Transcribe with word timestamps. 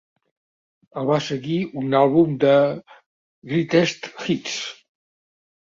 El 1.01 1.05
va 1.09 1.17
seguir 1.25 1.57
un 1.83 1.93
àlbum 1.99 2.33
de 2.45 2.55
"Greatest 3.53 4.13
Hits". 4.27 4.59